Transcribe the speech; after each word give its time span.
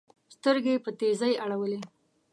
سترګي 0.35 0.71
یې 0.75 0.83
په 0.85 0.91
تېزۍ 0.99 1.33
اړولې 1.43 1.79